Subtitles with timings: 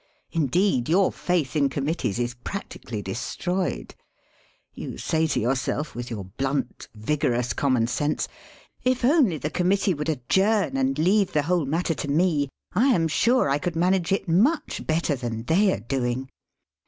[0.31, 3.93] In deed, your faith in Committees is practically de stroyed.
[4.73, 8.27] You say to yourself, with your blunt, vigorous common sense:
[8.83, 13.07] "If only the Committee would adjourn and leave the whole matter to me, I am
[13.07, 16.31] sure I could manage it much better than they are doing."